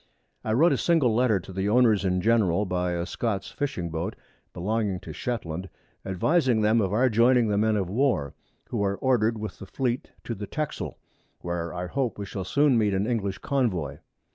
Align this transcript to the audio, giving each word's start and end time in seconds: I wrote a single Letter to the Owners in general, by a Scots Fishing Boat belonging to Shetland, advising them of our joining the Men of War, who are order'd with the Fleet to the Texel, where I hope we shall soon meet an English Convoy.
I 0.43 0.53
wrote 0.53 0.73
a 0.73 0.79
single 0.79 1.13
Letter 1.13 1.39
to 1.41 1.53
the 1.53 1.69
Owners 1.69 2.03
in 2.03 2.21
general, 2.21 2.65
by 2.65 2.93
a 2.93 3.05
Scots 3.05 3.51
Fishing 3.51 3.91
Boat 3.91 4.15
belonging 4.51 4.99
to 5.01 5.13
Shetland, 5.13 5.69
advising 6.03 6.61
them 6.61 6.81
of 6.81 6.91
our 6.91 7.07
joining 7.07 7.49
the 7.49 7.57
Men 7.59 7.75
of 7.75 7.87
War, 7.87 8.33
who 8.69 8.83
are 8.83 8.97
order'd 8.97 9.37
with 9.37 9.59
the 9.59 9.67
Fleet 9.67 10.09
to 10.23 10.33
the 10.33 10.47
Texel, 10.47 10.97
where 11.41 11.71
I 11.71 11.85
hope 11.85 12.17
we 12.17 12.25
shall 12.25 12.43
soon 12.43 12.79
meet 12.79 12.95
an 12.95 13.05
English 13.05 13.37
Convoy. 13.37 13.99